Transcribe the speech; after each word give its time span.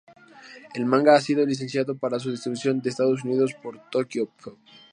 El 0.73 0.87
manga 0.87 1.13
ha 1.13 1.21
sido 1.21 1.45
licenciado 1.45 1.95
para 1.95 2.17
su 2.19 2.31
distribución 2.31 2.79
en 2.83 2.89
Estados 2.89 3.23
Unidos 3.23 3.53
por 3.61 3.79
Tokyopop. 3.91 4.57